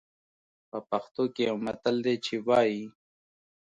[0.69, 2.85] په پښتو کې يو متل دی چې وايي.